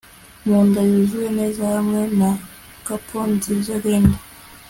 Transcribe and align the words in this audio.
Mu 0.47 0.57
nda 0.67 0.81
yuzuye 0.89 1.29
neza 1.39 1.61
hamwe 1.73 2.01
na 2.19 2.29
capon 2.85 3.27
nziza 3.37 3.73
lind 3.83 4.13